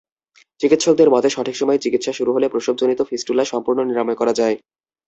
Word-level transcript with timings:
চিকিৎসকদের 0.61 1.09
মতে, 1.09 1.27
সঠিক 1.29 1.55
সময়ে 1.55 1.83
চিকিৎসা 1.83 2.11
শুরু 2.13 2.31
হলে 2.33 2.47
প্রসবজনিত 2.49 2.99
ফিস্টুলা 3.01 3.43
সম্পূর্ণ 3.45 3.79
নিরাময় 3.83 4.19
করা 4.21 4.33
যায়। 4.33 4.55